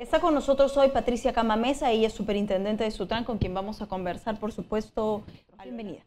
Está 0.00 0.18
con 0.18 0.32
nosotros 0.32 0.74
hoy 0.78 0.88
Patricia 0.88 1.34
Camamesa, 1.34 1.90
ella 1.90 2.06
es 2.06 2.14
superintendente 2.14 2.84
de 2.84 2.90
Sutran, 2.90 3.22
con 3.22 3.36
quien 3.36 3.52
vamos 3.52 3.82
a 3.82 3.86
conversar, 3.86 4.40
por 4.40 4.50
supuesto. 4.50 5.24
Bienvenida. 5.62 6.06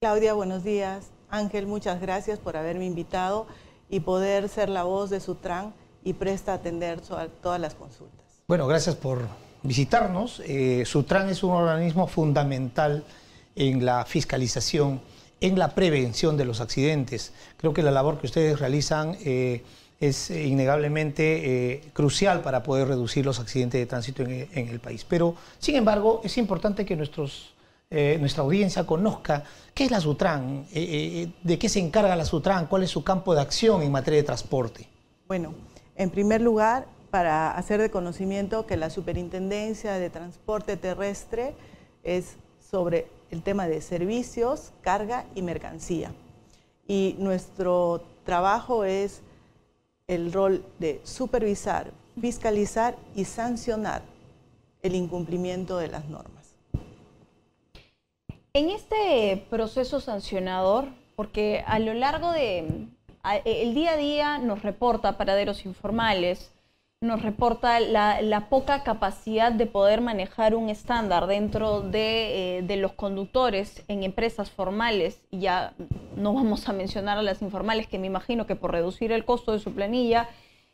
Claudia, 0.00 0.32
buenos 0.32 0.62
días. 0.62 1.10
Ángel, 1.28 1.66
muchas 1.66 2.00
gracias 2.00 2.38
por 2.38 2.56
haberme 2.56 2.86
invitado 2.86 3.48
y 3.88 3.98
poder 3.98 4.48
ser 4.48 4.68
la 4.68 4.84
voz 4.84 5.10
de 5.10 5.18
Sutran 5.18 5.74
y 6.04 6.12
presta 6.12 6.52
a 6.52 6.54
atender 6.54 7.00
todas 7.42 7.60
las 7.60 7.74
consultas. 7.74 8.44
Bueno, 8.46 8.68
gracias 8.68 8.94
por 8.94 9.26
visitarnos. 9.64 10.40
Eh, 10.46 10.84
Sutran 10.86 11.28
es 11.30 11.42
un 11.42 11.50
organismo 11.50 12.06
fundamental 12.06 13.02
en 13.56 13.84
la 13.84 14.04
fiscalización, 14.04 15.00
en 15.40 15.58
la 15.58 15.74
prevención 15.74 16.36
de 16.36 16.44
los 16.44 16.60
accidentes. 16.60 17.32
Creo 17.56 17.74
que 17.74 17.82
la 17.82 17.90
labor 17.90 18.20
que 18.20 18.28
ustedes 18.28 18.60
realizan 18.60 19.16
eh, 19.24 19.64
es 20.00 20.30
innegablemente 20.30 21.72
eh, 21.74 21.90
crucial 21.92 22.40
para 22.40 22.62
poder 22.62 22.88
reducir 22.88 23.24
los 23.24 23.38
accidentes 23.38 23.78
de 23.78 23.86
tránsito 23.86 24.22
en, 24.22 24.68
el 24.68 24.80
país. 24.80 25.04
Pero, 25.04 25.34
sin 25.58 25.76
embargo, 25.76 26.22
es 26.24 26.38
importante 26.38 26.86
que 26.86 26.96
nuestros, 26.96 27.54
eh, 27.90 28.16
nuestra 28.18 28.42
audiencia 28.42 28.86
conozca 28.86 29.44
qué 29.74 29.84
es 29.84 29.90
la 29.90 30.00
Sutran, 30.00 30.66
eh, 30.72 31.30
de 31.42 31.58
qué 31.58 31.68
se 31.68 31.80
encarga 31.80 32.16
la 32.16 32.24
Sutran, 32.24 32.66
cuál 32.66 32.82
es 32.82 32.90
su 32.90 33.04
campo 33.04 33.34
de 33.34 33.42
acción 33.42 33.82
en 33.82 33.92
materia 33.92 34.18
de 34.18 34.24
transporte. 34.24 34.88
Bueno, 35.28 35.54
en 35.96 36.08
primer 36.08 36.40
lugar, 36.40 36.86
para 37.10 37.50
hacer 37.50 37.80
de 37.80 37.90
conocimiento 37.90 38.66
que 38.66 38.78
la 38.78 38.88
Superintendencia 38.88 39.92
de 39.94 40.08
Transporte 40.08 40.78
Terrestre 40.78 41.54
es 42.04 42.36
sobre 42.70 43.06
el 43.30 43.42
tema 43.42 43.68
de 43.68 43.82
servicios, 43.82 44.72
carga 44.80 45.26
y 45.34 45.42
mercancía. 45.42 46.12
Y 46.88 47.16
nuestro 47.18 48.02
trabajo 48.24 48.84
es 48.84 49.22
el 50.10 50.32
rol 50.32 50.64
de 50.80 51.00
supervisar, 51.04 51.92
fiscalizar 52.20 52.96
y 53.14 53.24
sancionar 53.24 54.02
el 54.82 54.96
incumplimiento 54.96 55.78
de 55.78 55.86
las 55.86 56.06
normas. 56.06 56.56
En 58.52 58.70
este 58.70 59.46
proceso 59.48 60.00
sancionador, 60.00 60.88
porque 61.14 61.62
a 61.64 61.78
lo 61.78 61.94
largo 61.94 62.32
de 62.32 62.88
el 63.44 63.74
día 63.74 63.92
a 63.92 63.96
día 63.96 64.38
nos 64.38 64.62
reporta 64.62 65.16
paraderos 65.16 65.64
informales, 65.64 66.50
nos 67.02 67.22
reporta 67.22 67.80
la, 67.80 68.46
poca 68.50 68.82
capacidad 68.82 69.52
de 69.52 69.64
poder 69.64 70.02
manejar 70.02 70.54
un 70.54 70.68
estándar 70.68 71.26
dentro 71.26 71.88
eh, 71.94 72.62
de, 72.62 72.76
los 72.76 72.92
conductores 72.92 73.82
en 73.88 74.02
empresas 74.02 74.50
formales, 74.50 75.22
ya 75.30 75.72
no 76.14 76.34
vamos 76.34 76.68
a 76.68 76.74
mencionar 76.74 77.16
a 77.16 77.22
las 77.22 77.40
informales, 77.40 77.86
que 77.86 77.98
me 77.98 78.06
imagino 78.06 78.46
que 78.46 78.54
por 78.54 78.72
reducir 78.72 79.12
el 79.12 79.24
costo 79.24 79.52
de 79.52 79.60
su 79.60 79.72
planilla 79.72 80.28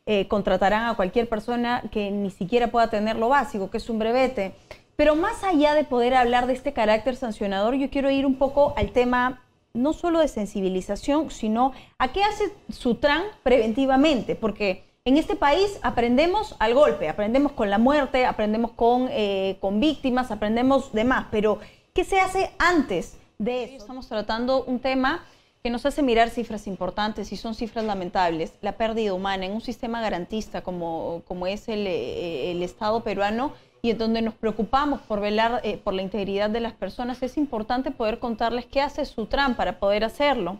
eh, 0.04 0.26
contratarán 0.26 0.86
a 0.86 0.96
cualquier 0.96 1.28
persona 1.28 1.84
que 1.92 2.10
ni 2.10 2.30
siquiera 2.30 2.72
pueda 2.72 2.90
tener 2.90 3.14
lo 3.14 3.28
básico, 3.28 3.70
que 3.70 3.76
es 3.76 3.88
un 3.88 4.00
brevete. 4.00 4.52
Pero 4.96 5.14
más 5.14 5.44
allá 5.44 5.74
de 5.74 5.84
poder 5.84 6.14
hablar 6.14 6.48
de 6.48 6.54
este 6.54 6.72
carácter 6.72 7.14
sancionador, 7.14 7.76
yo 7.76 7.88
quiero 7.88 8.10
ir 8.10 8.26
un 8.26 8.34
poco 8.34 8.74
al 8.76 8.90
tema 8.90 9.44
no 9.74 9.92
solo 9.92 10.18
de 10.18 10.26
sensibilización, 10.26 11.30
sino 11.30 11.72
a 11.98 12.10
qué 12.12 12.24
hace 12.24 12.52
Sutran 12.68 13.22
preventivamente, 13.44 14.34
porque 14.34 14.86
en 15.06 15.16
este 15.16 15.36
país 15.36 15.78
aprendemos 15.82 16.56
al 16.58 16.74
golpe, 16.74 17.08
aprendemos 17.08 17.52
con 17.52 17.70
la 17.70 17.78
muerte, 17.78 18.26
aprendemos 18.26 18.72
con, 18.72 19.06
eh, 19.12 19.56
con 19.60 19.78
víctimas, 19.78 20.32
aprendemos 20.32 20.92
de 20.92 21.04
más, 21.04 21.26
pero 21.30 21.60
¿qué 21.94 22.02
se 22.02 22.18
hace 22.18 22.50
antes 22.58 23.16
de 23.38 23.62
eso? 23.62 23.76
Estamos 23.76 24.08
tratando 24.08 24.64
un 24.64 24.80
tema 24.80 25.24
que 25.62 25.70
nos 25.70 25.86
hace 25.86 26.02
mirar 26.02 26.30
cifras 26.30 26.66
importantes 26.66 27.30
y 27.30 27.36
son 27.36 27.54
cifras 27.54 27.84
lamentables. 27.84 28.54
La 28.62 28.72
pérdida 28.72 29.14
humana 29.14 29.46
en 29.46 29.52
un 29.52 29.60
sistema 29.60 30.00
garantista 30.00 30.62
como, 30.62 31.22
como 31.28 31.46
es 31.46 31.68
el, 31.68 31.86
eh, 31.86 32.50
el 32.50 32.64
Estado 32.64 33.04
peruano 33.04 33.52
y 33.82 33.90
en 33.90 33.98
donde 33.98 34.22
nos 34.22 34.34
preocupamos 34.34 35.00
por 35.02 35.20
velar 35.20 35.60
eh, 35.62 35.76
por 35.76 35.94
la 35.94 36.02
integridad 36.02 36.50
de 36.50 36.58
las 36.58 36.72
personas, 36.72 37.22
es 37.22 37.36
importante 37.36 37.92
poder 37.92 38.18
contarles 38.18 38.66
qué 38.66 38.80
hace 38.80 39.04
Sutran 39.04 39.54
para 39.54 39.78
poder 39.78 40.02
hacerlo. 40.02 40.58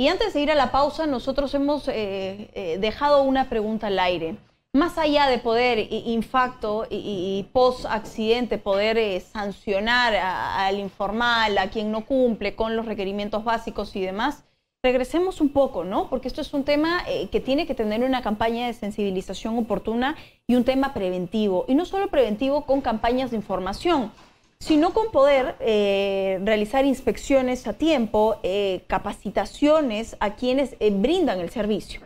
Y 0.00 0.06
antes 0.06 0.32
de 0.32 0.40
ir 0.40 0.50
a 0.52 0.54
la 0.54 0.70
pausa, 0.70 1.08
nosotros 1.08 1.52
hemos 1.54 1.88
eh, 1.88 2.50
eh, 2.54 2.78
dejado 2.78 3.24
una 3.24 3.48
pregunta 3.48 3.88
al 3.88 3.98
aire. 3.98 4.36
Más 4.72 4.96
allá 4.96 5.26
de 5.26 5.38
poder, 5.38 5.88
infacto 5.90 6.86
y, 6.88 7.48
post-accidente, 7.52 8.58
poder 8.58 8.96
eh, 8.96 9.18
sancionar 9.18 10.14
al 10.14 10.78
informal, 10.78 11.58
a 11.58 11.68
quien 11.70 11.90
no 11.90 12.06
cumple 12.06 12.54
con 12.54 12.76
los 12.76 12.86
requerimientos 12.86 13.42
básicos 13.42 13.96
y 13.96 14.02
demás, 14.02 14.44
regresemos 14.84 15.40
un 15.40 15.48
poco, 15.48 15.82
¿no? 15.82 16.08
Porque 16.08 16.28
esto 16.28 16.42
es 16.42 16.54
un 16.54 16.62
tema 16.62 17.02
que 17.32 17.40
tiene 17.40 17.66
que 17.66 17.74
tener 17.74 18.04
una 18.04 18.22
campaña 18.22 18.68
de 18.68 18.74
sensibilización 18.74 19.58
oportuna 19.58 20.14
y 20.46 20.54
un 20.54 20.62
tema 20.62 20.94
preventivo. 20.94 21.64
Y 21.66 21.74
no 21.74 21.84
solo 21.84 22.06
preventivo 22.06 22.66
con 22.66 22.82
campañas 22.82 23.32
de 23.32 23.36
información, 23.36 24.12
sino 24.60 24.92
con 24.92 25.10
poder 25.12 25.56
eh, 25.60 26.40
realizar 26.42 26.84
inspecciones 26.84 27.66
a 27.66 27.74
tiempo, 27.74 28.36
eh, 28.42 28.84
capacitaciones 28.88 30.16
a 30.20 30.34
quienes 30.34 30.74
eh, 30.80 30.90
brindan 30.90 31.40
el 31.40 31.50
servicio. 31.50 32.00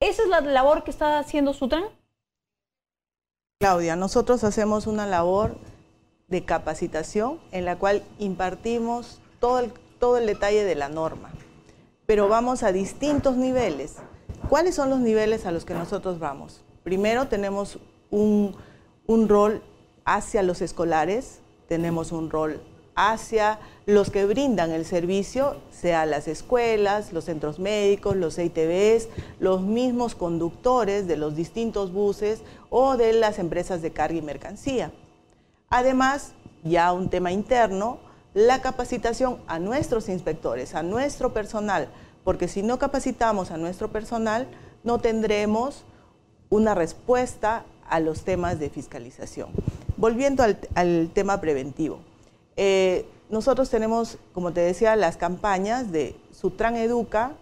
¿Esa 0.00 0.22
es 0.22 0.28
la 0.28 0.40
labor 0.40 0.82
que 0.82 0.90
está 0.90 1.18
haciendo 1.18 1.52
Sutran? 1.52 1.84
Claudia, 3.60 3.96
nosotros 3.96 4.44
hacemos 4.44 4.86
una 4.86 5.06
labor 5.06 5.58
de 6.28 6.44
capacitación 6.44 7.38
en 7.52 7.66
la 7.66 7.76
cual 7.76 8.02
impartimos 8.18 9.20
todo 9.38 9.58
el, 10.16 10.26
detalle 10.26 10.64
de 10.64 10.74
la 10.74 10.88
norma, 10.88 11.30
pero 12.06 12.28
vamos 12.28 12.62
a 12.62 12.72
distintos 12.72 13.36
niveles. 13.36 13.96
¿Cuáles 14.48 14.74
son 14.74 14.88
los 14.88 15.00
niveles 15.00 15.44
a 15.44 15.50
los 15.50 15.66
que 15.66 15.74
nosotros 15.74 16.18
vamos? 16.18 16.62
Primero 16.82 17.28
tenemos 17.28 17.78
un 18.10 18.54
rol 19.28 19.62
hacia 20.06 20.42
los 20.42 20.62
escolares, 20.62 21.40
tenemos 21.70 22.10
un 22.10 22.30
rol 22.30 22.60
hacia 22.96 23.60
los 23.86 24.10
que 24.10 24.26
brindan 24.26 24.72
el 24.72 24.84
servicio, 24.84 25.54
sea 25.70 26.04
las 26.04 26.26
escuelas, 26.26 27.12
los 27.12 27.26
centros 27.26 27.60
médicos, 27.60 28.16
los 28.16 28.40
ITBs, 28.40 29.06
los 29.38 29.62
mismos 29.62 30.16
conductores 30.16 31.06
de 31.06 31.16
los 31.16 31.36
distintos 31.36 31.92
buses 31.92 32.42
o 32.70 32.96
de 32.96 33.12
las 33.12 33.38
empresas 33.38 33.82
de 33.82 33.92
carga 33.92 34.18
y 34.18 34.20
mercancía. 34.20 34.90
Además, 35.68 36.32
ya 36.64 36.92
un 36.92 37.08
tema 37.08 37.30
interno, 37.30 38.00
la 38.34 38.60
capacitación 38.60 39.38
a 39.46 39.60
nuestros 39.60 40.08
inspectores, 40.08 40.74
a 40.74 40.82
nuestro 40.82 41.32
personal, 41.32 41.88
porque 42.24 42.48
si 42.48 42.64
no 42.64 42.80
capacitamos 42.80 43.52
a 43.52 43.58
nuestro 43.58 43.92
personal, 43.92 44.48
no 44.82 44.98
tendremos 44.98 45.84
una 46.48 46.74
respuesta 46.74 47.64
a 47.88 48.00
los 48.00 48.24
temas 48.24 48.58
de 48.58 48.70
fiscalización. 48.70 49.50
Volviendo 50.00 50.42
al, 50.42 51.10
tema 51.12 51.40
preventivo. 51.40 52.00
Eh, 52.56 53.06
nosotros 53.28 53.68
tenemos, 53.68 54.16
como 54.32 54.52
te 54.52 54.60
decía, 54.60 54.96
las 54.96 55.18
campañas 55.18 55.92
de 55.92 56.16
Sutran 56.32 56.76
Educa, 56.76 57.32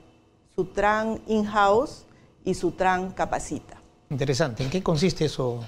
Sutran 0.56 1.20
In-House 1.28 2.04
y 2.44 2.54
Sutran 2.54 3.12
Capacita. 3.12 3.78
Interesante. 4.10 4.64
¿En 4.64 4.70
qué 4.70 4.82
consiste 4.82 5.26
eso? 5.26 5.64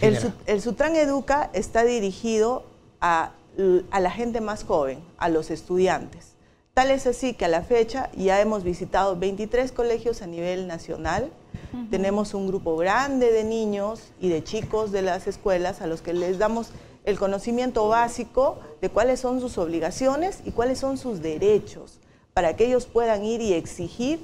El, 0.00 0.60
Sutran 0.62 0.94
Educa 0.94 1.50
está 1.54 1.82
dirigido 1.84 2.64
a, 3.00 3.32
la 3.56 4.10
gente 4.10 4.40
más 4.40 4.62
joven, 4.62 5.00
a 5.16 5.28
los 5.28 5.50
estudiantes. 5.50 6.34
Tal 6.72 6.92
es 6.92 7.08
así 7.08 7.34
que 7.34 7.46
a 7.46 7.48
la 7.48 7.62
fecha 7.62 8.10
ya 8.16 8.40
hemos 8.40 8.62
visitado 8.62 9.16
23 9.16 9.72
colegios 9.72 10.22
a 10.22 10.28
nivel 10.28 10.68
nacional. 10.68 11.32
Tenemos 11.90 12.34
un 12.34 12.46
grupo 12.46 12.76
grande 12.76 13.32
de 13.32 13.44
niños 13.44 14.00
y 14.20 14.28
de 14.28 14.42
chicos 14.44 14.92
de 14.92 15.02
las 15.02 15.26
escuelas 15.26 15.80
a 15.80 15.86
los 15.86 16.02
que 16.02 16.12
les 16.12 16.38
damos 16.38 16.70
el 17.04 17.18
conocimiento 17.18 17.88
básico 17.88 18.58
de 18.80 18.90
cuáles 18.90 19.20
son 19.20 19.40
sus 19.40 19.56
obligaciones 19.58 20.40
y 20.44 20.50
cuáles 20.50 20.78
son 20.78 20.98
sus 20.98 21.22
derechos, 21.22 22.00
para 22.34 22.56
que 22.56 22.66
ellos 22.66 22.86
puedan 22.86 23.24
ir 23.24 23.40
y 23.40 23.54
exigir 23.54 24.20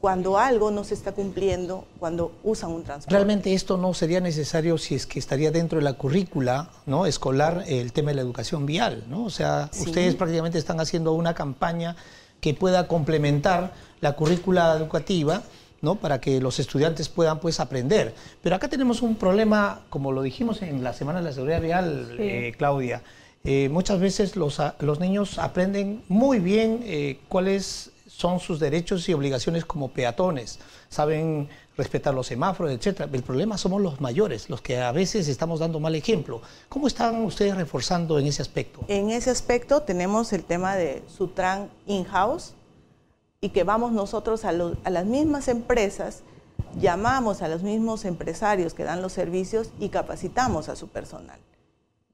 cuando 0.00 0.38
algo 0.38 0.70
no 0.70 0.84
se 0.84 0.94
está 0.94 1.12
cumpliendo, 1.12 1.84
cuando 1.98 2.32
usan 2.44 2.70
un 2.70 2.84
transporte. 2.84 3.12
Realmente 3.12 3.52
esto 3.52 3.76
no 3.76 3.92
sería 3.94 4.20
necesario 4.20 4.78
si 4.78 4.94
es 4.94 5.06
que 5.06 5.18
estaría 5.18 5.50
dentro 5.50 5.78
de 5.78 5.84
la 5.84 5.94
currícula 5.94 6.70
¿no? 6.86 7.06
escolar 7.06 7.64
el 7.66 7.92
tema 7.92 8.10
de 8.10 8.16
la 8.16 8.22
educación 8.22 8.64
vial, 8.64 9.04
¿no? 9.08 9.24
O 9.24 9.30
sea, 9.30 9.70
ustedes 9.76 10.14
prácticamente 10.14 10.58
están 10.58 10.78
haciendo 10.78 11.12
una 11.14 11.34
campaña 11.34 11.96
que 12.40 12.54
pueda 12.54 12.86
complementar 12.86 13.72
la 14.00 14.12
currícula 14.12 14.76
educativa, 14.76 15.42
¿no? 15.80 15.96
Para 15.96 16.20
que 16.20 16.40
los 16.40 16.58
estudiantes 16.58 17.08
puedan 17.08 17.40
pues 17.40 17.60
aprender. 17.60 18.14
Pero 18.42 18.56
acá 18.56 18.68
tenemos 18.68 19.02
un 19.02 19.16
problema, 19.16 19.82
como 19.90 20.12
lo 20.12 20.22
dijimos 20.22 20.62
en 20.62 20.82
la 20.82 20.92
Semana 20.92 21.20
de 21.20 21.24
la 21.26 21.32
Seguridad 21.32 21.60
Vial, 21.60 22.16
eh, 22.18 22.52
Claudia. 22.56 23.02
Eh, 23.44 23.68
muchas 23.68 24.00
veces 24.00 24.36
los, 24.36 24.60
los, 24.80 25.00
niños 25.00 25.38
aprenden 25.38 26.02
muy 26.08 26.40
bien 26.40 26.80
eh, 26.84 27.20
cuáles 27.28 27.92
son 28.06 28.40
sus 28.40 28.58
derechos 28.58 29.08
y 29.08 29.14
obligaciones 29.14 29.64
como 29.64 29.88
peatones, 29.88 30.58
saben 30.88 31.48
respetar 31.76 32.12
los 32.12 32.26
semáforos, 32.26 32.72
etc. 32.72 33.08
El 33.12 33.22
problema 33.22 33.56
somos 33.56 33.80
los 33.80 34.00
mayores, 34.00 34.50
los 34.50 34.60
que 34.60 34.80
a 34.80 34.90
veces 34.90 35.28
estamos 35.28 35.60
dando 35.60 35.78
mal 35.78 35.94
ejemplo. 35.94 36.42
¿Cómo 36.68 36.88
están 36.88 37.22
ustedes 37.22 37.56
reforzando 37.56 38.18
en 38.18 38.26
ese 38.26 38.42
aspecto? 38.42 38.80
En 38.88 39.10
ese 39.10 39.30
aspecto 39.30 39.82
tenemos 39.82 40.32
el 40.32 40.42
tema 40.42 40.74
de 40.74 41.04
Sutran 41.06 41.70
in-house 41.86 42.54
y 43.40 43.50
que 43.50 43.64
vamos 43.64 43.92
nosotros 43.92 44.44
a, 44.44 44.52
las 44.52 45.04
mismas 45.04 45.48
empresas 45.48 46.22
llamamos 46.78 47.42
a 47.42 47.48
los 47.48 47.62
mismos 47.62 48.04
empresarios 48.04 48.74
que 48.74 48.84
dan 48.84 49.00
los 49.00 49.12
servicios 49.12 49.70
y 49.78 49.90
capacitamos 49.90 50.68
a 50.68 50.76
su 50.76 50.88
personal. 50.88 51.38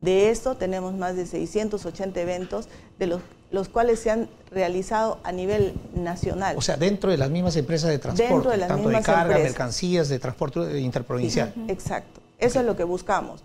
De 0.00 0.30
esto 0.30 0.56
tenemos 0.56 0.92
más 0.92 1.16
de 1.16 1.24
680 1.24 2.20
eventos, 2.20 2.68
de 2.98 3.06
los, 3.06 3.22
los 3.50 3.70
cuales 3.70 4.00
se 4.00 4.10
han 4.10 4.28
realizado 4.50 5.18
a 5.24 5.32
nivel 5.32 5.74
nacional. 5.94 6.56
O 6.58 6.60
sea, 6.60 6.76
dentro 6.76 7.10
de 7.10 7.16
las 7.16 7.30
mismas 7.30 7.56
empresas 7.56 7.88
de 7.88 7.98
transporte, 7.98 8.50
de 8.50 8.66
tanto 8.66 8.90
de 8.90 9.00
carga, 9.00 9.38
mercancías, 9.38 10.10
de 10.10 10.18
transporte 10.18 10.78
interprovincial. 10.78 11.54
exacto, 11.68 12.20
eso 12.38 12.60
es 12.60 12.66
lo 12.66 12.76
que 12.76 12.84
buscamos. 12.84 13.42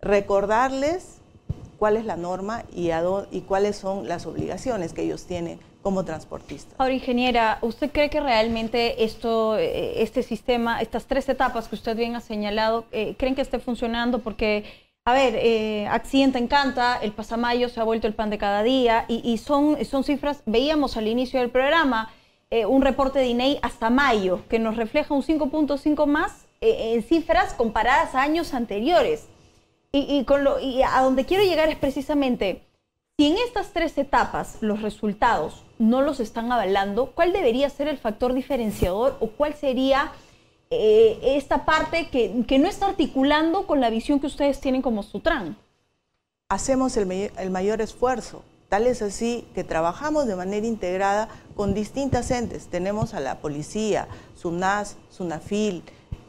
Recordarles 0.00 1.17
cuál 1.78 1.96
es 1.96 2.04
la 2.04 2.16
norma 2.16 2.64
y, 2.74 2.90
y 3.30 3.40
cuáles 3.42 3.76
son 3.76 4.08
las 4.08 4.26
obligaciones 4.26 4.92
que 4.92 5.02
ellos 5.02 5.24
tienen 5.26 5.60
como 5.82 6.04
transportistas. 6.04 6.74
Ahora, 6.78 6.92
ingeniera, 6.92 7.58
¿usted 7.62 7.90
cree 7.90 8.10
que 8.10 8.20
realmente 8.20 9.04
esto, 9.04 9.56
eh, 9.56 10.02
este 10.02 10.22
sistema, 10.22 10.80
estas 10.80 11.06
tres 11.06 11.28
etapas 11.28 11.68
que 11.68 11.76
usted 11.76 11.96
bien 11.96 12.16
ha 12.16 12.20
señalado, 12.20 12.84
eh, 12.90 13.14
creen 13.16 13.34
que 13.34 13.42
esté 13.42 13.58
funcionando? 13.58 14.18
Porque 14.18 14.64
a 15.08 15.14
ver, 15.14 15.36
eh, 15.36 15.86
accidente 15.86 16.38
encanta, 16.38 16.98
el 17.00 17.12
pasamayo 17.12 17.70
se 17.70 17.80
ha 17.80 17.84
vuelto 17.84 18.06
el 18.06 18.12
pan 18.12 18.28
de 18.28 18.36
cada 18.36 18.62
día 18.62 19.06
y, 19.08 19.38
son, 19.38 19.82
son 19.86 20.04
cifras, 20.04 20.42
veíamos 20.44 20.98
al 20.98 21.08
inicio 21.08 21.40
del 21.40 21.48
programa 21.48 22.12
eh, 22.50 22.66
un 22.66 22.82
reporte 22.82 23.18
de 23.18 23.28
INEI 23.28 23.58
hasta 23.62 23.88
mayo 23.88 24.42
que 24.50 24.58
nos 24.58 24.76
refleja 24.76 25.14
un 25.14 25.22
5.5 25.22 26.04
más 26.04 26.44
en 26.60 27.02
cifras 27.02 27.54
comparadas 27.54 28.14
a 28.14 28.20
años 28.20 28.52
anteriores. 28.52 29.28
Y, 29.90 30.24
a 30.82 31.02
donde 31.02 31.24
quiero 31.24 31.44
llegar 31.44 31.68
es 31.70 31.76
precisamente, 31.76 32.62
si 33.16 33.26
en 33.26 33.38
estas 33.38 33.72
tres 33.72 33.96
etapas 33.96 34.58
los 34.60 34.82
resultados 34.82 35.64
no 35.78 36.02
los 36.02 36.20
están 36.20 36.52
avalando, 36.52 37.12
¿cuál 37.12 37.32
debería 37.32 37.70
ser 37.70 37.88
el 37.88 37.98
factor 37.98 38.34
diferenciador 38.34 39.16
o 39.20 39.28
cuál 39.28 39.54
sería 39.54 40.12
eh, 40.70 41.18
esta 41.22 41.64
parte 41.64 42.08
que, 42.10 42.58
no 42.58 42.68
está 42.68 42.86
articulando 42.86 43.66
con 43.66 43.80
la 43.80 43.88
visión 43.88 44.20
que 44.20 44.26
ustedes 44.26 44.60
tienen 44.60 44.82
como 44.82 45.02
Sutran. 45.02 45.56
Hacemos 46.50 46.96
el, 46.96 47.10
el 47.10 47.50
mayor 47.50 47.80
esfuerzo. 47.80 48.42
Tal 48.68 48.86
es 48.86 49.00
así 49.00 49.46
que 49.54 49.64
trabajamos 49.64 50.26
de 50.26 50.36
manera 50.36 50.66
integrada 50.66 51.28
con 51.56 51.72
distintas 51.72 52.30
entes. 52.30 52.66
Tenemos 52.66 53.14
a 53.14 53.20
la 53.20 53.38
policía, 53.38 54.08
SUNAS, 54.34 54.96
SUNAFIL, 55.08 55.84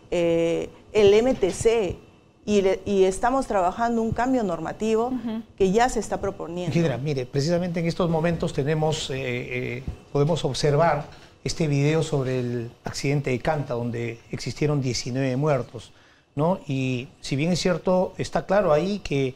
eh, 0.10 0.70
el 0.94 1.22
MTC, 1.22 1.98
y, 2.46 3.04
estamos 3.04 3.48
trabajando 3.48 4.02
un 4.02 4.12
cambio 4.12 4.44
normativo 4.44 5.14
que 5.58 5.72
ya 5.72 5.90
se 5.90 6.00
está 6.00 6.20
proponiendo. 6.20 6.98
mire, 6.98 7.26
precisamente 7.26 7.80
en 7.80 7.86
estos 7.86 8.10
momentos 8.10 8.54
tenemos, 8.54 9.12
eh, 9.14 9.84
podemos 10.12 10.44
observar 10.46 11.06
este 11.44 11.68
video 11.68 12.04
sobre 12.04 12.40
el 12.40 12.72
accidente 12.84 13.30
de 13.30 13.40
Canta, 13.40 13.74
donde 13.74 14.20
existieron 14.32 14.82
19 14.82 15.36
muertos. 15.38 15.92
¿no? 16.36 16.60
Y 16.68 17.10
si 17.22 17.36
bien 17.36 17.52
es 17.52 17.60
cierto, 17.60 18.14
está 18.18 18.46
claro 18.46 18.72
ahí 18.74 19.00
que 19.00 19.36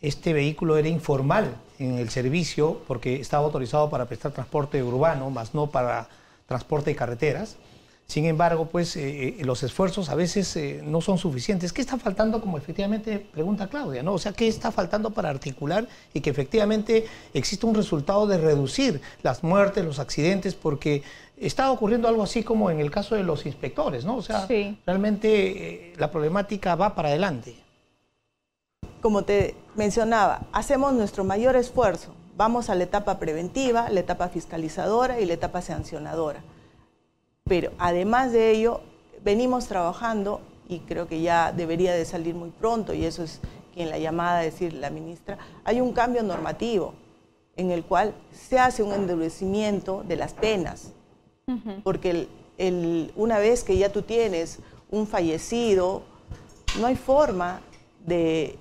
este 0.00 0.32
vehículo 0.32 0.76
era 0.76 0.88
informal 0.88 1.56
en 1.78 1.98
el 1.98 2.10
servicio 2.10 2.80
porque 2.86 3.16
estaba 3.16 3.44
autorizado 3.44 3.90
para 3.90 4.06
prestar 4.06 4.32
transporte 4.32 4.82
urbano, 4.82 5.30
más 5.30 5.54
no 5.54 5.68
para 5.68 6.08
transporte 6.46 6.90
de 6.90 6.96
carreteras. 6.96 7.56
Sin 8.06 8.26
embargo, 8.26 8.66
pues 8.66 8.96
eh, 8.96 9.36
eh, 9.40 9.44
los 9.44 9.62
esfuerzos 9.62 10.10
a 10.10 10.14
veces 10.14 10.54
eh, 10.56 10.80
no 10.84 11.00
son 11.00 11.16
suficientes. 11.16 11.72
¿Qué 11.72 11.80
está 11.80 11.96
faltando, 11.96 12.40
como 12.40 12.58
efectivamente 12.58 13.18
pregunta 13.18 13.68
Claudia? 13.68 14.02
¿no? 14.02 14.12
O 14.12 14.18
sea, 14.18 14.32
¿qué 14.32 14.46
está 14.46 14.70
faltando 14.70 15.10
para 15.10 15.30
articular 15.30 15.88
y 16.12 16.20
que 16.20 16.30
efectivamente 16.30 17.06
exista 17.32 17.66
un 17.66 17.74
resultado 17.74 18.26
de 18.26 18.36
reducir 18.38 19.00
las 19.22 19.42
muertes, 19.42 19.84
los 19.84 19.98
accidentes? 19.98 20.54
Porque 20.54 21.02
está 21.38 21.70
ocurriendo 21.72 22.06
algo 22.06 22.22
así 22.22 22.42
como 22.42 22.70
en 22.70 22.78
el 22.78 22.90
caso 22.90 23.14
de 23.14 23.24
los 23.24 23.46
inspectores, 23.46 24.04
¿no? 24.04 24.16
O 24.16 24.22
sea, 24.22 24.46
realmente 24.86 25.94
la 25.96 26.10
problemática 26.10 26.74
va 26.74 26.94
para 26.94 27.08
adelante. 27.08 27.56
Como 29.00 29.24
te 29.24 29.54
mencionaba, 29.76 30.42
hacemos 30.52 30.92
nuestro 30.92 31.24
mayor 31.24 31.56
esfuerzo. 31.56 32.14
Vamos 32.36 32.68
a 32.68 32.74
la 32.74 32.84
etapa 32.84 33.18
preventiva, 33.18 33.88
la 33.90 34.00
etapa 34.00 34.28
fiscalizadora 34.28 35.20
y 35.20 35.26
la 35.26 35.34
etapa 35.34 35.62
sancionadora 35.62 36.42
pero 37.44 37.72
además 37.78 38.32
de 38.32 38.50
ello, 38.50 38.80
venimos 39.22 39.66
trabajando 39.66 40.40
y 40.68 40.80
creo 40.80 41.06
que 41.08 41.20
ya 41.20 41.52
debería 41.52 41.92
de 41.92 42.04
salir 42.04 42.34
muy 42.34 42.50
pronto, 42.50 42.94
y 42.94 43.04
eso 43.04 43.22
es 43.22 43.40
quien 43.74 43.90
la 43.90 43.98
llamada 43.98 44.38
a 44.38 44.42
decir 44.42 44.72
la 44.72 44.90
ministra, 44.90 45.38
hay 45.64 45.80
un 45.80 45.92
cambio 45.92 46.22
normativo 46.22 46.94
en 47.56 47.70
el 47.70 47.84
cual 47.84 48.14
se 48.32 48.58
hace 48.58 48.82
un 48.82 48.92
endurecimiento 48.92 50.04
de 50.06 50.16
las 50.16 50.32
penas, 50.32 50.92
porque 51.82 52.28
una 53.16 53.38
vez 53.38 53.64
que 53.64 53.76
ya 53.76 53.92
tú 53.92 54.02
tienes 54.02 54.60
un 54.90 55.06
fallecido, 55.06 56.02
no 56.80 56.86
hay 56.86 56.96
forma 56.96 57.60
de... 58.06 58.58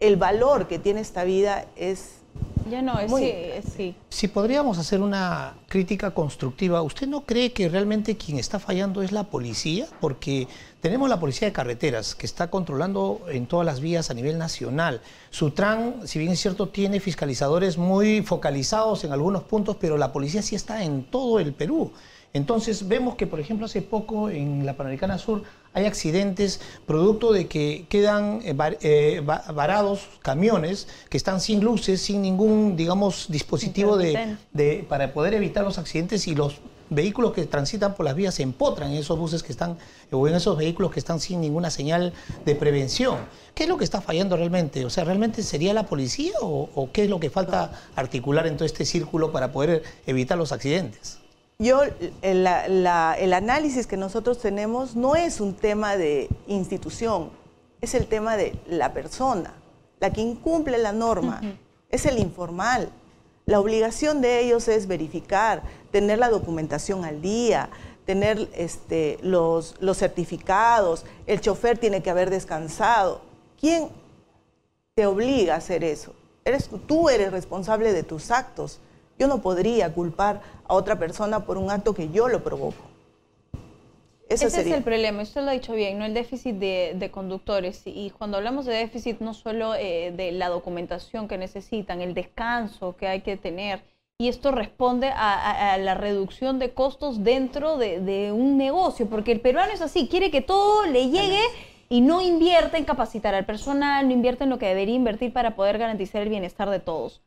El 0.00 0.16
valor 0.16 0.66
que 0.66 0.78
tiene 0.78 1.02
esta 1.02 1.24
vida 1.24 1.66
es 1.76 2.19
ya 2.68 2.82
no, 2.82 2.98
es, 2.98 3.12
sí, 3.12 3.70
sí. 3.76 3.94
Si 4.08 4.28
podríamos 4.28 4.78
hacer 4.78 5.00
una 5.00 5.54
crítica 5.68 6.12
constructiva, 6.12 6.82
¿usted 6.82 7.06
no 7.06 7.22
cree 7.22 7.52
que 7.52 7.68
realmente 7.68 8.16
quien 8.16 8.38
está 8.38 8.58
fallando 8.58 9.02
es 9.02 9.12
la 9.12 9.24
policía? 9.24 9.86
Porque 10.00 10.48
tenemos 10.80 11.08
la 11.08 11.20
policía 11.20 11.46
de 11.48 11.52
carreteras 11.52 12.14
que 12.14 12.26
está 12.26 12.50
controlando 12.50 13.20
en 13.28 13.46
todas 13.46 13.64
las 13.64 13.80
vías 13.80 14.10
a 14.10 14.14
nivel 14.14 14.38
nacional. 14.38 15.00
Sutran, 15.30 16.06
si 16.06 16.18
bien 16.18 16.32
es 16.32 16.40
cierto, 16.40 16.68
tiene 16.68 17.00
fiscalizadores 17.00 17.78
muy 17.78 18.22
focalizados 18.22 19.04
en 19.04 19.12
algunos 19.12 19.44
puntos, 19.44 19.76
pero 19.80 19.96
la 19.96 20.12
policía 20.12 20.42
sí 20.42 20.56
está 20.56 20.82
en 20.82 21.04
todo 21.04 21.38
el 21.38 21.52
Perú. 21.52 21.92
Entonces 22.32 22.86
vemos 22.86 23.16
que, 23.16 23.26
por 23.26 23.40
ejemplo, 23.40 23.66
hace 23.66 23.82
poco 23.82 24.30
en 24.30 24.64
la 24.64 24.76
Panamericana 24.76 25.18
Sur 25.18 25.42
hay 25.72 25.84
accidentes 25.84 26.60
producto 26.86 27.32
de 27.32 27.46
que 27.46 27.86
quedan 27.88 28.40
eh, 28.44 28.56
eh, 28.82 29.22
varados 29.24 30.08
camiones 30.22 30.86
que 31.08 31.16
están 31.16 31.40
sin 31.40 31.60
luces, 31.60 32.00
sin 32.00 32.22
ningún, 32.22 32.76
digamos, 32.76 33.26
dispositivo 33.28 33.96
de, 33.96 34.36
para 34.88 35.12
poder 35.12 35.34
evitar 35.34 35.64
los 35.64 35.78
accidentes 35.78 36.28
y 36.28 36.34
los 36.34 36.60
vehículos 36.88 37.32
que 37.32 37.46
transitan 37.46 37.94
por 37.94 38.04
las 38.04 38.16
vías 38.16 38.34
se 38.34 38.42
empotran 38.42 38.90
en 38.90 38.98
esos 38.98 39.16
buses 39.16 39.44
que 39.44 39.52
están, 39.52 39.78
o 40.10 40.26
en 40.26 40.34
esos 40.34 40.56
vehículos 40.56 40.90
que 40.90 40.98
están 40.98 41.20
sin 41.20 41.40
ninguna 41.40 41.70
señal 41.70 42.12
de 42.44 42.54
prevención. 42.56 43.18
¿Qué 43.54 43.64
es 43.64 43.68
lo 43.68 43.76
que 43.76 43.84
está 43.84 44.00
fallando 44.00 44.36
realmente? 44.36 44.84
O 44.84 44.90
sea, 44.90 45.04
¿realmente 45.04 45.42
sería 45.44 45.72
la 45.72 45.86
policía 45.86 46.34
o 46.40 46.90
qué 46.92 47.04
es 47.04 47.10
lo 47.10 47.20
que 47.20 47.30
falta 47.30 47.72
articular 47.94 48.46
en 48.48 48.56
todo 48.56 48.66
este 48.66 48.84
círculo 48.84 49.30
para 49.30 49.52
poder 49.52 49.84
evitar 50.06 50.36
los 50.36 50.50
accidentes? 50.50 51.20
Yo, 51.60 51.82
el, 52.22 52.46
análisis 52.46 53.86
que 53.86 53.98
nosotros 53.98 54.38
tenemos 54.38 54.96
no 54.96 55.14
es 55.14 55.42
un 55.42 55.52
tema 55.52 55.98
de 55.98 56.30
institución, 56.46 57.28
es 57.82 57.94
el 57.94 58.06
tema 58.06 58.38
de 58.38 58.58
la 58.66 58.94
persona, 58.94 59.52
la 60.00 60.10
que 60.10 60.22
incumple 60.22 60.78
la 60.78 60.92
norma, 60.92 61.42
es 61.90 62.06
el 62.06 62.18
informal. 62.18 62.88
La 63.44 63.60
obligación 63.60 64.22
de 64.22 64.40
ellos 64.40 64.68
es 64.68 64.86
verificar, 64.86 65.62
tener 65.90 66.18
la 66.18 66.30
documentación 66.30 67.04
al 67.04 67.20
día, 67.20 67.68
tener 68.06 68.48
este, 68.54 69.18
los, 69.20 69.74
los 69.80 69.98
certificados, 69.98 71.04
el 71.26 71.42
chofer 71.42 71.76
tiene 71.76 72.02
que 72.02 72.08
haber 72.08 72.30
descansado. 72.30 73.20
¿Quién 73.60 73.90
te 74.94 75.04
obliga 75.04 75.56
a 75.56 75.58
hacer 75.58 75.84
eso? 75.84 76.14
Eres, 76.42 76.70
tú 76.86 77.10
eres 77.10 77.30
responsable 77.30 77.92
de 77.92 78.02
tus 78.02 78.30
actos. 78.30 78.80
Yo 79.20 79.28
no 79.28 79.42
podría 79.42 79.92
culpar 79.92 80.40
a 80.66 80.72
otra 80.72 80.98
persona 80.98 81.44
por 81.44 81.58
un 81.58 81.70
acto 81.70 81.92
que 81.92 82.08
yo 82.08 82.28
lo 82.28 82.42
provoco. 82.42 82.82
Ese 84.30 84.46
es 84.46 84.56
el 84.56 84.82
problema, 84.82 85.22
usted 85.22 85.42
lo 85.42 85.50
ha 85.50 85.52
dicho 85.52 85.74
bien, 85.74 85.98
¿no? 85.98 86.06
El 86.06 86.14
déficit 86.14 86.56
de, 86.56 87.10
conductores. 87.12 87.82
Y 87.84 88.12
cuando 88.16 88.38
hablamos 88.38 88.64
de 88.64 88.72
déficit, 88.72 89.20
no 89.20 89.34
solo 89.34 89.74
eh, 89.74 90.14
de 90.16 90.32
la 90.32 90.48
documentación 90.48 91.28
que 91.28 91.36
necesitan, 91.36 92.00
el 92.00 92.14
descanso 92.14 92.96
que 92.96 93.08
hay 93.08 93.20
que 93.20 93.36
tener. 93.36 93.82
Y 94.18 94.28
esto 94.28 94.52
responde 94.52 95.12
a, 95.14 95.76
la 95.78 95.94
reducción 95.94 96.58
de 96.58 96.72
costos 96.72 97.22
dentro 97.22 97.76
de, 97.76 98.00
de, 98.00 98.32
un 98.32 98.56
negocio, 98.56 99.06
porque 99.06 99.32
el 99.32 99.40
peruano 99.40 99.72
es 99.72 99.82
así, 99.82 100.08
quiere 100.08 100.30
que 100.30 100.40
todo 100.40 100.86
le 100.86 101.10
llegue 101.10 101.42
y 101.90 102.00
no 102.00 102.22
invierte 102.22 102.78
en 102.78 102.84
capacitar 102.84 103.34
al 103.34 103.44
personal, 103.44 104.06
no 104.06 104.14
invierte 104.14 104.44
en 104.44 104.50
lo 104.50 104.58
que 104.58 104.66
debería 104.66 104.94
invertir 104.94 105.32
para 105.32 105.56
poder 105.56 105.76
garantizar 105.76 106.22
el 106.22 106.30
bienestar 106.30 106.70
de 106.70 106.80
todos. 106.80 107.20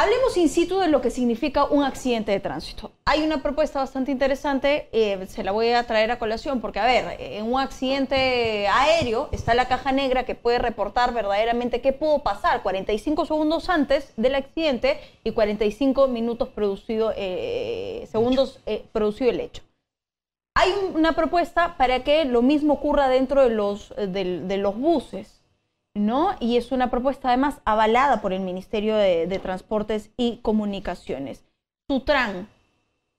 Hablemos 0.00 0.36
in 0.36 0.48
situ 0.48 0.78
de 0.78 0.86
lo 0.86 1.00
que 1.00 1.10
significa 1.10 1.64
un 1.64 1.82
accidente 1.82 2.30
de 2.30 2.38
tránsito. 2.38 2.92
Hay 3.04 3.24
una 3.24 3.42
propuesta 3.42 3.80
bastante 3.80 4.12
interesante, 4.12 4.88
eh, 4.92 5.26
se 5.26 5.42
la 5.42 5.50
voy 5.50 5.70
a 5.70 5.82
traer 5.88 6.12
a 6.12 6.20
colación, 6.20 6.60
porque 6.60 6.78
a 6.78 6.84
ver, 6.84 7.16
en 7.18 7.52
un 7.52 7.58
accidente 7.58 8.68
aéreo 8.68 9.28
está 9.32 9.54
la 9.54 9.66
caja 9.66 9.90
negra 9.90 10.24
que 10.24 10.36
puede 10.36 10.60
reportar 10.60 11.12
verdaderamente 11.12 11.80
qué 11.80 11.92
pudo 11.92 12.22
pasar 12.22 12.62
45 12.62 13.26
segundos 13.26 13.68
antes 13.68 14.12
del 14.16 14.36
accidente 14.36 15.00
y 15.24 15.32
45 15.32 16.06
minutos 16.06 16.48
producido, 16.50 17.12
eh, 17.16 18.06
segundos 18.08 18.60
eh, 18.66 18.84
producido 18.92 19.30
el 19.30 19.40
hecho. 19.40 19.64
Hay 20.54 20.70
una 20.94 21.16
propuesta 21.16 21.76
para 21.76 22.04
que 22.04 22.24
lo 22.24 22.42
mismo 22.42 22.74
ocurra 22.74 23.08
dentro 23.08 23.42
de 23.42 23.50
los, 23.50 23.92
de 23.96 24.56
los 24.58 24.76
buses. 24.76 25.37
¿No? 25.98 26.34
Y 26.40 26.56
es 26.56 26.72
una 26.72 26.90
propuesta 26.90 27.28
además 27.28 27.60
avalada 27.64 28.20
por 28.20 28.32
el 28.32 28.40
Ministerio 28.40 28.96
de, 28.96 29.40
Transportes 29.42 30.10
y 30.16 30.38
Comunicaciones. 30.42 31.44
Sutran 31.88 32.48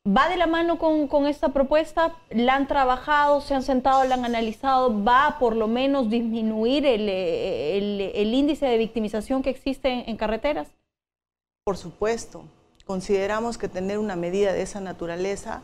¿Va 0.08 0.30
de 0.30 0.38
la 0.38 0.48
mano 0.48 0.80
con, 0.80 1.28
esta 1.28 1.50
propuesta? 1.50 2.16
¿La 2.30 2.56
han 2.56 2.68
trabajado, 2.68 3.42
se 3.42 3.54
han 3.54 3.64
sentado, 3.64 4.04
la 4.06 4.16
han 4.16 4.26
analizado? 4.26 5.04
¿Va 5.04 5.28
a 5.28 5.40
por 5.40 5.56
lo 5.56 5.68
menos 5.68 6.10
disminuir 6.10 6.86
el, 6.86 8.34
índice 8.34 8.66
de 8.66 8.78
victimización 8.78 9.44
que 9.44 9.50
existe 9.50 10.10
en 10.10 10.18
carreteras? 10.18 10.70
Por 11.64 11.78
supuesto. 11.78 12.44
Consideramos 12.86 13.58
que 13.58 13.68
tener 13.68 14.00
una 14.00 14.16
medida 14.16 14.54
de 14.54 14.64
esa 14.64 14.80
naturaleza 14.80 15.62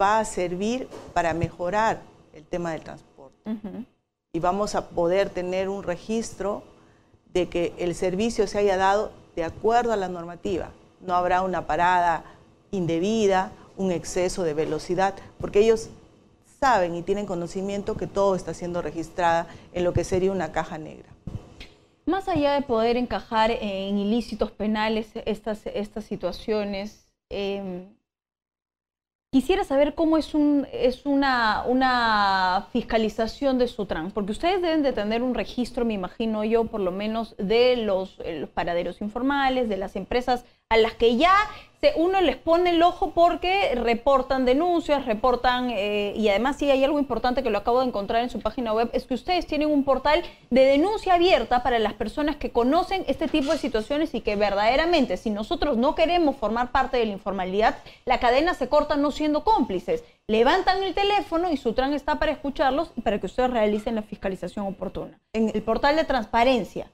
va 0.00 0.20
a 0.20 0.24
servir 0.24 0.86
para 1.12 1.34
mejorar 1.34 2.02
el 2.34 2.44
tema 2.44 2.72
del 2.72 2.82
transporte. 2.82 3.50
Y 4.34 4.40
vamos 4.40 4.74
a 4.74 4.88
poder 4.88 5.28
tener 5.28 5.68
un 5.68 5.82
registro 5.82 6.62
de 7.34 7.50
que 7.50 7.74
el 7.76 7.94
servicio 7.94 8.46
se 8.46 8.56
haya 8.56 8.78
dado 8.78 9.12
de 9.36 9.44
acuerdo 9.44 9.92
a 9.92 9.96
la 9.96 10.08
normativa. 10.08 10.70
No 11.02 11.14
habrá 11.14 11.42
una 11.42 11.66
parada 11.66 12.24
indebida, 12.70 13.52
un 13.76 13.92
exceso 13.92 14.42
de 14.42 14.54
velocidad, 14.54 15.12
porque 15.38 15.58
ellos 15.58 15.90
saben 16.58 16.94
y 16.94 17.02
tienen 17.02 17.26
conocimiento 17.26 17.98
que 17.98 18.06
todo 18.06 18.34
está 18.34 18.54
siendo 18.54 18.80
registrada 18.80 19.48
en 19.74 19.84
lo 19.84 19.92
que 19.92 20.02
sería 20.02 20.32
una 20.32 20.50
caja 20.50 20.78
negra. 20.78 21.10
Más 22.06 22.26
allá 22.26 22.54
de 22.54 22.62
poder 22.62 22.96
encajar 22.96 23.50
en 23.50 23.98
ilícitos 23.98 24.50
penales 24.50 25.08
estas, 25.26 25.66
estas 25.66 26.04
situaciones, 26.04 27.04
em, 27.28 27.84
Quisiera 29.34 29.64
saber 29.64 29.94
cómo 29.94 30.18
es, 30.18 30.34
un, 30.34 30.66
es 30.74 31.06
una, 31.06 31.64
una 31.66 32.66
fiscalización 32.70 33.56
de 33.56 33.66
Sutran, 33.66 34.10
porque 34.10 34.32
ustedes 34.32 34.60
deben 34.60 34.82
de 34.82 34.92
tener 34.92 35.22
un 35.22 35.34
registro, 35.34 35.86
me 35.86 35.94
imagino 35.94 36.44
yo, 36.44 36.66
por 36.66 36.80
lo 36.80 36.90
menos 36.90 37.34
de 37.38 37.78
los, 37.78 38.18
los 38.18 38.50
paraderos 38.50 39.00
informales, 39.00 39.70
de 39.70 39.78
las 39.78 39.96
empresas 39.96 40.44
a 40.72 40.76
las 40.78 40.94
que 40.94 41.16
ya 41.16 41.34
uno 41.96 42.20
les 42.20 42.36
pone 42.36 42.70
el 42.70 42.82
ojo 42.82 43.10
porque 43.10 43.74
reportan 43.74 44.44
denuncias, 44.44 45.04
reportan, 45.04 45.70
eh, 45.70 46.14
y 46.16 46.28
además 46.28 46.56
sí 46.56 46.70
hay 46.70 46.84
algo 46.84 47.00
importante 47.00 47.42
que 47.42 47.50
lo 47.50 47.58
acabo 47.58 47.80
de 47.80 47.86
encontrar 47.86 48.22
en 48.22 48.30
su 48.30 48.40
página 48.40 48.72
web, 48.72 48.88
es 48.92 49.04
que 49.04 49.14
ustedes 49.14 49.46
tienen 49.48 49.68
un 49.68 49.82
portal 49.82 50.22
de 50.50 50.64
denuncia 50.64 51.14
abierta 51.14 51.64
para 51.64 51.80
las 51.80 51.94
personas 51.94 52.36
que 52.36 52.52
conocen 52.52 53.04
este 53.08 53.26
tipo 53.26 53.50
de 53.50 53.58
situaciones 53.58 54.14
y 54.14 54.20
que 54.20 54.36
verdaderamente, 54.36 55.16
si 55.16 55.30
nosotros 55.30 55.76
no 55.76 55.96
queremos 55.96 56.36
formar 56.36 56.70
parte 56.70 56.98
de 56.98 57.06
la 57.06 57.12
informalidad, 57.12 57.78
la 58.04 58.20
cadena 58.20 58.54
se 58.54 58.68
corta 58.68 58.94
no 58.94 59.10
siendo 59.10 59.42
cómplices. 59.42 60.04
Levantan 60.28 60.84
el 60.84 60.94
teléfono 60.94 61.50
y 61.50 61.56
Sutran 61.56 61.94
está 61.94 62.20
para 62.20 62.30
escucharlos 62.30 62.92
y 62.96 63.00
para 63.00 63.18
que 63.18 63.26
ustedes 63.26 63.50
realicen 63.50 63.96
la 63.96 64.02
fiscalización 64.02 64.66
oportuna. 64.66 65.18
En 65.32 65.50
el 65.52 65.62
portal 65.62 65.96
de 65.96 66.04
transparencia. 66.04 66.86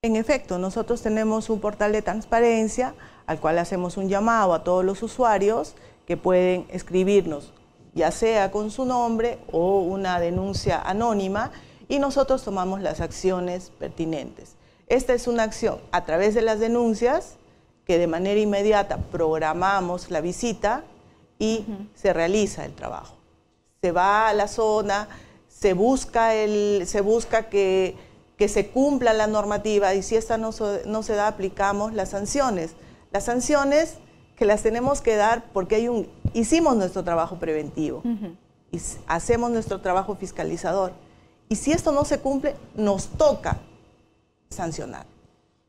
En 0.00 0.14
efecto, 0.14 0.58
nosotros 0.58 1.02
tenemos 1.02 1.50
un 1.50 1.58
portal 1.58 1.90
de 1.90 2.02
transparencia 2.02 2.94
al 3.26 3.40
cual 3.40 3.58
hacemos 3.58 3.96
un 3.96 4.08
llamado 4.08 4.54
a 4.54 4.62
todos 4.62 4.84
los 4.84 5.02
usuarios 5.02 5.74
que 6.06 6.16
pueden 6.16 6.68
escribirnos, 6.70 7.52
ya 7.94 8.12
sea 8.12 8.52
con 8.52 8.70
su 8.70 8.84
nombre 8.84 9.40
o 9.50 9.80
una 9.80 10.20
denuncia 10.20 10.80
anónima, 10.80 11.50
y 11.88 11.98
nosotros 11.98 12.44
tomamos 12.44 12.80
las 12.80 13.00
acciones 13.00 13.72
pertinentes. 13.76 14.54
Esta 14.86 15.14
es 15.14 15.26
una 15.26 15.42
acción 15.42 15.80
a 15.90 16.04
través 16.04 16.32
de 16.36 16.42
las 16.42 16.60
denuncias 16.60 17.34
que 17.84 17.98
de 17.98 18.06
manera 18.06 18.38
inmediata 18.38 18.98
programamos 18.98 20.12
la 20.12 20.20
visita 20.20 20.84
y 21.40 21.64
se 21.96 22.12
realiza 22.12 22.64
el 22.64 22.72
trabajo. 22.72 23.16
Se 23.82 23.90
va 23.90 24.28
a 24.28 24.32
la 24.32 24.46
zona, 24.46 25.08
se 25.48 25.72
busca, 25.72 26.36
el, 26.36 26.84
se 26.86 27.00
busca 27.00 27.48
que 27.48 27.96
que 28.38 28.48
se 28.48 28.68
cumpla 28.68 29.12
la 29.12 29.26
normativa 29.26 29.94
y 29.94 30.02
si 30.02 30.16
esta 30.16 30.38
no, 30.38 30.50
no 30.86 31.02
se 31.02 31.14
da, 31.14 31.26
aplicamos 31.26 31.92
las 31.92 32.10
sanciones. 32.10 32.74
Las 33.10 33.24
sanciones 33.24 33.96
que 34.36 34.44
las 34.44 34.62
tenemos 34.62 35.02
que 35.02 35.16
dar 35.16 35.44
porque 35.52 35.74
hay 35.74 35.88
un, 35.88 36.08
hicimos 36.32 36.76
nuestro 36.76 37.02
trabajo 37.02 37.38
preventivo 37.38 38.02
y 38.70 38.80
hacemos 39.08 39.50
nuestro 39.50 39.80
trabajo 39.80 40.14
fiscalizador. 40.14 40.92
Y 41.48 41.56
si 41.56 41.72
esto 41.72 41.90
no 41.90 42.04
se 42.04 42.20
cumple, 42.20 42.54
nos 42.76 43.08
toca 43.08 43.58
sancionar. 44.50 45.06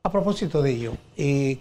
A 0.03 0.11
propósito 0.11 0.61
de 0.61 0.71
ello, 0.71 0.93
eh, 1.17 1.59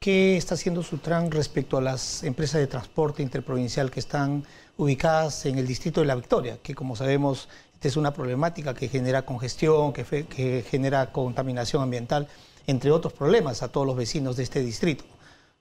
¿qué 0.00 0.38
está 0.38 0.54
haciendo 0.54 0.82
Sutran 0.82 1.30
respecto 1.30 1.76
a 1.76 1.82
las 1.82 2.24
empresas 2.24 2.58
de 2.58 2.66
transporte 2.66 3.22
interprovincial 3.22 3.90
que 3.90 4.00
están 4.00 4.44
ubicadas 4.78 5.44
en 5.44 5.58
el 5.58 5.66
distrito 5.66 6.00
de 6.00 6.06
La 6.06 6.14
Victoria, 6.14 6.56
que 6.62 6.74
como 6.74 6.96
sabemos 6.96 7.50
es 7.82 7.98
una 7.98 8.14
problemática 8.14 8.72
que 8.72 8.88
genera 8.88 9.26
congestión, 9.26 9.92
que, 9.92 10.64
genera 10.66 11.12
contaminación 11.12 11.82
ambiental, 11.82 12.28
entre 12.66 12.90
otros 12.90 13.12
problemas 13.12 13.62
a 13.62 13.68
todos 13.68 13.86
los 13.86 13.94
vecinos 13.94 14.36
de 14.36 14.44
este 14.44 14.62
distrito. 14.62 15.04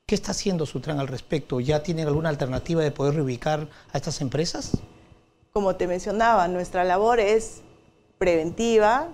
¿Qué 0.05 0.15
está 0.15 0.31
haciendo 0.31 0.65
Sutran 0.65 1.01
al 1.01 1.09
respecto? 1.09 1.59
¿Ya 1.59 1.83
tienen 1.83 2.07
alguna 2.07 2.29
alternativa 2.29 2.81
de 2.81 2.91
poder 2.91 3.15
reubicar 3.15 3.67
a 3.91 3.97
estas 3.97 4.21
empresas? 4.21 4.71
Como 5.51 5.75
te 5.75 5.85
mencionaba, 5.85 6.47
nuestra 6.47 6.85
labor 6.85 7.19
es 7.19 7.61
preventiva, 8.17 9.09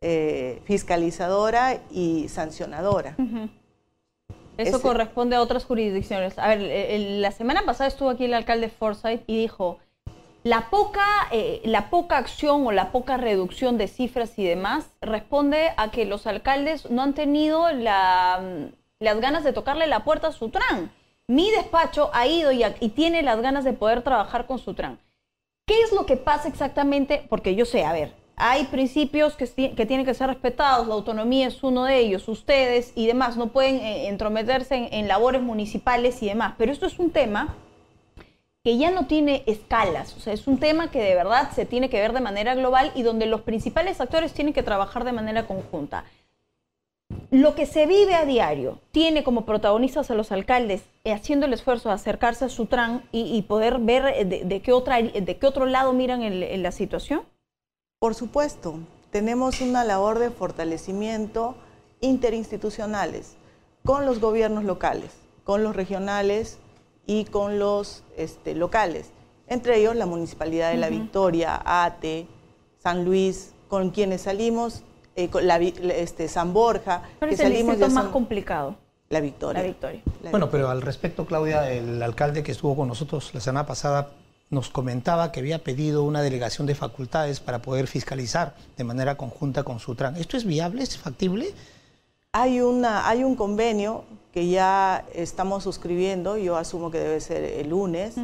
eh, 0.00 0.62
fiscalizadora 0.64 1.82
y 1.90 2.30
sancionadora. 2.30 3.14
Eso 4.56 4.80
corresponde 4.80 5.36
a 5.36 5.42
otras 5.42 5.64
jurisdicciones. 5.64 6.38
A 6.38 6.48
ver, 6.48 6.60
la 7.00 7.32
semana 7.32 7.62
pasada 7.64 7.88
estuvo 7.88 8.10
aquí 8.10 8.26
el 8.26 8.34
alcalde 8.34 8.68
Forsyth 8.68 9.22
y 9.26 9.38
dijo, 9.38 9.78
la 10.44 10.68
poca, 10.70 11.06
eh, 11.32 11.62
la 11.64 11.90
poca 11.90 12.18
acción 12.18 12.66
o 12.66 12.72
la 12.72 12.92
poca 12.92 13.16
reducción 13.16 13.78
de 13.78 13.88
cifras 13.88 14.38
y 14.38 14.44
demás 14.44 14.90
responde 15.00 15.70
a 15.76 15.90
que 15.90 16.04
los 16.04 16.26
alcaldes 16.26 16.90
no 16.90 17.02
han 17.02 17.14
tenido 17.14 17.72
la, 17.72 18.68
las 19.00 19.20
ganas 19.20 19.42
de 19.42 19.52
tocarle 19.52 19.86
la 19.86 20.04
puerta 20.04 20.28
a 20.28 20.32
Sutran. 20.32 20.92
Mi 21.26 21.50
despacho 21.50 22.10
ha 22.12 22.26
ido 22.26 22.52
y, 22.52 22.62
y 22.80 22.88
tiene 22.90 23.22
las 23.22 23.40
ganas 23.40 23.64
de 23.64 23.72
poder 23.72 24.02
trabajar 24.02 24.46
con 24.46 24.58
Sutran. 24.58 24.98
¿Qué 25.66 25.80
es 25.82 25.92
lo 25.92 26.04
que 26.04 26.18
pasa 26.18 26.46
exactamente? 26.46 27.26
Porque 27.30 27.54
yo 27.54 27.64
sé, 27.64 27.84
a 27.86 27.92
ver, 27.92 28.12
hay 28.36 28.64
principios 28.64 29.36
que, 29.36 29.46
tienen 29.46 30.04
que 30.04 30.14
ser 30.14 30.28
respetados, 30.28 30.86
la 30.88 30.94
autonomía 30.94 31.46
es 31.46 31.62
uno 31.62 31.84
de 31.84 31.98
ellos, 31.98 32.28
ustedes 32.28 32.92
y 32.94 33.06
demás 33.06 33.36
no 33.36 33.48
pueden 33.48 33.76
eh, 33.76 34.08
entrometerse 34.08 34.88
en, 34.90 35.08
labores 35.08 35.42
municipales 35.42 36.22
y 36.22 36.26
demás, 36.26 36.54
pero 36.58 36.72
esto 36.72 36.86
es 36.86 36.98
un 36.98 37.10
tema 37.10 37.54
que 38.64 38.78
ya 38.78 38.90
no 38.90 39.06
tiene 39.06 39.44
escalas, 39.46 40.16
o 40.16 40.20
sea, 40.20 40.32
es 40.32 40.46
un 40.46 40.58
tema 40.58 40.90
que 40.90 41.00
de 41.00 41.14
verdad 41.14 41.50
se 41.52 41.66
tiene 41.66 41.90
que 41.90 42.00
ver 42.00 42.12
de 42.12 42.20
manera 42.20 42.54
global 42.54 42.92
y 42.94 43.02
donde 43.02 43.26
los 43.26 43.42
principales 43.42 44.00
actores 44.00 44.32
tienen 44.32 44.54
que 44.54 44.62
trabajar 44.62 45.04
de 45.04 45.12
manera 45.12 45.46
conjunta. 45.46 46.04
Lo 47.30 47.54
que 47.54 47.66
se 47.66 47.86
vive 47.86 48.14
a 48.14 48.24
diario 48.24 48.78
tiene 48.90 49.24
como 49.24 49.44
protagonistas 49.44 50.10
a 50.10 50.14
los 50.14 50.32
alcaldes 50.32 50.84
eh, 51.04 51.12
haciendo 51.12 51.46
el 51.46 51.52
esfuerzo 51.52 51.88
de 51.90 51.96
acercarse 51.96 52.46
a 52.46 52.48
su 52.48 52.68
y, 53.12 53.36
y 53.36 53.42
poder 53.42 53.78
ver 53.78 54.06
eh, 54.06 54.24
de, 54.24 54.62
qué 54.62 54.72
otra, 54.72 55.00
de 55.02 55.36
qué 55.36 55.46
otro 55.46 55.66
lado 55.66 55.92
miran 55.92 56.22
en, 56.22 56.62
la 56.62 56.72
situación. 56.72 57.22
Por 58.04 58.14
supuesto, 58.14 58.80
tenemos 59.10 59.62
una 59.62 59.82
labor 59.82 60.18
de 60.18 60.28
fortalecimiento 60.28 61.54
interinstitucionales 62.02 63.36
con 63.82 64.04
los 64.04 64.20
gobiernos 64.20 64.64
locales, 64.64 65.10
con 65.42 65.64
los 65.64 65.74
regionales, 65.74 66.58
y 67.06 67.24
con 67.24 67.58
los 67.58 68.04
este, 68.18 68.54
locales, 68.54 69.08
entre 69.46 69.78
ellos 69.78 69.96
la 69.96 70.04
Municipalidad 70.04 70.70
de 70.72 70.76
La 70.76 70.90
Victoria, 70.90 71.62
ATE, 71.64 72.26
San 72.76 73.06
Luis, 73.06 73.54
con 73.68 73.88
quienes 73.88 74.20
salimos, 74.20 74.82
eh, 75.16 75.30
con 75.30 75.46
la, 75.46 75.56
este, 75.56 76.28
San 76.28 76.52
Borja, 76.52 77.04
pero 77.18 77.30
que 77.30 77.36
es 77.36 77.40
salimos 77.40 77.80
el 77.80 77.90
más 77.90 78.08
complicado. 78.08 78.76
La 79.08 79.20
Victoria. 79.20 79.62
La 79.62 79.66
Victoria. 79.66 80.02
bueno, 80.30 80.50
pero 80.50 80.68
al 80.68 80.82
respecto, 80.82 81.24
Claudia, 81.24 81.70
el 81.70 82.02
alcalde 82.02 82.42
que 82.42 82.52
estuvo 82.52 82.76
con 82.76 82.86
nosotros 82.86 83.32
la 83.32 83.40
semana 83.40 83.64
pasada 83.64 84.10
nos 84.54 84.70
comentaba 84.70 85.32
que 85.32 85.40
había 85.40 85.62
pedido 85.62 86.04
una 86.04 86.22
delegación 86.22 86.66
de 86.66 86.74
facultades 86.74 87.40
para 87.40 87.60
poder 87.60 87.86
fiscalizar 87.86 88.54
de 88.76 88.84
manera 88.84 89.16
conjunta 89.16 89.64
con 89.64 89.80
Sutran. 89.80 90.16
¿Esto 90.16 90.36
es 90.36 90.44
viable? 90.44 90.82
¿Es 90.82 90.96
factible? 90.96 91.52
Hay, 92.32 92.60
una, 92.60 93.08
hay 93.08 93.22
un 93.22 93.36
convenio 93.36 94.04
que 94.32 94.48
ya 94.48 95.04
estamos 95.14 95.62
suscribiendo, 95.62 96.36
yo 96.36 96.56
asumo 96.56 96.90
que 96.90 96.98
debe 96.98 97.20
ser 97.20 97.44
el 97.44 97.68
lunes, 97.68 98.16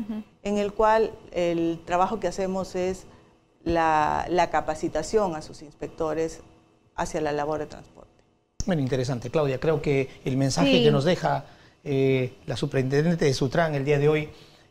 en 0.42 0.58
el 0.58 0.72
cual 0.72 1.12
el 1.30 1.80
trabajo 1.84 2.18
que 2.18 2.26
hacemos 2.26 2.74
es 2.74 3.06
la, 3.62 4.48
capacitación 4.50 5.36
a 5.36 5.42
sus 5.42 5.62
inspectores 5.62 6.40
hacia 6.96 7.20
la 7.20 7.30
labor 7.30 7.60
de 7.60 7.66
transporte. 7.66 8.10
Bueno, 8.66 8.82
interesante, 8.82 9.30
Claudia. 9.30 9.60
Creo 9.60 9.80
que 9.80 10.08
el 10.24 10.36
mensaje 10.36 10.82
que 10.82 10.90
nos 10.90 11.04
deja 11.04 11.44
eh, 11.84 12.34
la 12.46 12.56
superintendente 12.56 13.24
de 13.24 13.32
Sutran 13.32 13.74
el 13.74 13.84
día 13.84 13.98
de 13.98 14.08
hoy, 14.08 14.30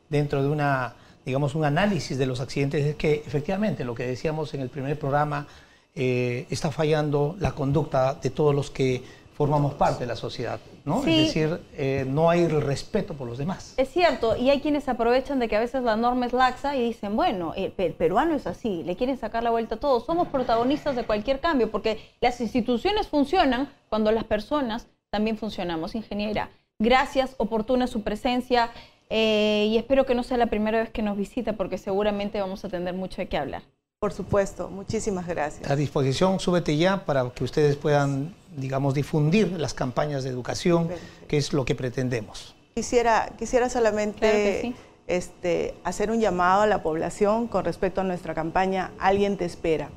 dentro 0.10 0.44
de 0.44 0.50
una, 0.50 0.96
digamos, 1.30 1.56
un 1.56 1.64
análisis 1.64 2.18
de 2.18 2.26
los 2.26 2.40
accidentes, 2.40 2.84
es 2.86 2.96
que 2.96 3.24
efectivamente 3.26 3.84
lo 3.84 3.96
que 3.96 4.06
decíamos 4.06 4.54
en 4.54 4.62
el 4.62 4.70
primer 4.70 4.98
programa, 4.98 5.48
eh, 5.96 6.46
está 6.50 6.72
fallando 6.72 7.36
la 7.40 7.52
conducta 7.52 8.16
de 8.16 8.30
todos 8.30 8.54
los 8.54 8.70
que 8.72 9.04
formamos 9.34 9.76
parte 9.76 10.02
de 10.02 10.08
la 10.08 10.16
sociedad, 10.16 10.60
¿no? 10.86 11.00
Es 11.00 11.28
decir, 11.28 11.62
eh, 11.74 12.06
no 12.08 12.30
hay 12.30 12.48
respeto 12.48 13.14
por 13.14 13.28
los 13.28 13.38
demás. 13.38 13.74
Es 13.78 13.90
cierto, 13.90 14.36
y 14.36 14.50
hay 14.50 14.60
quienes 14.60 14.90
aprovechan 14.90 15.40
de 15.40 15.48
que 15.48 15.56
a 15.56 15.60
veces 15.60 15.82
la 15.84 15.96
norma 15.96 16.26
es 16.26 16.34
laxa 16.34 16.76
y 16.76 16.84
dicen, 16.84 17.16
bueno, 17.16 17.54
el, 17.56 17.72
peruano 17.72 18.36
es 18.36 18.48
así, 18.48 18.84
le 18.84 18.96
quieren 18.96 19.18
sacar 19.18 19.44
la 19.44 19.50
vuelta 19.50 19.76
a 19.76 19.80
todos. 19.80 20.06
Somos 20.06 20.28
protagonistas 20.28 20.96
de 20.96 21.06
cualquier 21.06 21.40
cambio, 21.40 21.72
porque 21.72 22.00
las 22.22 22.42
instituciones 22.42 23.08
funcionan 23.08 23.70
cuando 23.88 24.12
las 24.12 24.26
personas 24.26 24.88
también 25.10 25.38
funcionamos. 25.38 25.96
Ingeniera, 25.96 26.50
gracias, 26.78 27.36
oportuna 27.38 27.88
su 27.88 28.02
presencia. 28.02 28.72
Eh, 29.10 29.68
y 29.70 29.78
espero 29.78 30.06
que 30.06 30.14
no 30.14 30.24
sea 30.24 30.38
la 30.38 30.48
primera 30.48 30.80
vez 30.80 30.92
que 30.92 31.02
nos 31.02 31.18
visita 31.18 31.54
porque 31.54 31.78
seguramente 31.78 32.40
vamos 32.40 32.64
a 32.64 32.70
tener 32.70 32.94
mucho 32.94 33.18
de 33.22 33.28
qué 33.28 33.38
hablar. 33.38 33.64
Por 34.00 34.14
supuesto, 34.14 34.70
muchísimas 34.70 35.28
gracias. 35.28 35.70
A 35.70 35.76
disposición, 35.76 36.40
súbete 36.40 36.78
ya 36.78 37.06
para 37.06 37.30
que 37.32 37.44
ustedes 37.44 37.76
puedan, 37.76 38.34
digamos, 38.56 38.94
difundir 38.94 39.52
las 39.52 39.74
campañas 39.74 40.24
de 40.24 40.30
educación, 40.30 40.90
que 41.28 41.38
es 41.38 41.52
lo 41.52 41.66
que 41.66 41.76
pretendemos. 41.76 42.56
Quisiera, 42.76 43.34
quisiera 43.38 43.68
solamente 43.68 44.74
este, 45.08 45.74
hacer 45.84 46.12
un 46.12 46.22
llamado 46.22 46.62
a 46.62 46.68
la 46.68 46.82
población 46.82 47.48
con 47.48 47.66
respecto 47.66 48.00
a 48.00 48.04
nuestra 48.06 48.34
campaña 48.34 48.92
Alguien 49.00 49.36
te 49.36 49.44
espera. 49.44 49.90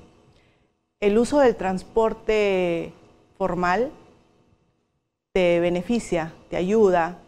El 0.99 1.17
uso 1.19 1.39
del 1.39 1.55
transporte 1.55 2.93
formal 3.39 3.93
te 5.33 5.61
beneficia, 5.61 6.33
te 6.51 6.57
ayuda 6.57 7.19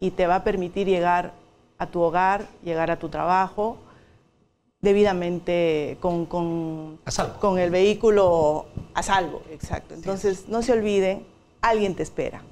y 0.00 0.10
te 0.12 0.26
va 0.26 0.36
a 0.36 0.44
permitir 0.44 0.86
llegar 0.86 1.32
a 1.78 1.86
tu 1.86 2.00
hogar, 2.00 2.46
llegar 2.64 2.90
a 2.90 2.98
tu 2.98 3.08
trabajo 3.08 3.78
debidamente 4.80 5.96
con, 6.00 6.26
con, 6.26 6.98
con 7.40 7.58
el 7.58 7.70
vehículo 7.70 8.66
a 8.94 9.02
salvo. 9.02 9.42
Exacto. 9.50 9.94
Entonces, 9.94 10.48
no 10.48 10.62
se 10.62 10.72
olviden, 10.72 11.26
alguien 11.60 11.94
te 11.94 12.02
espera. 12.02 12.42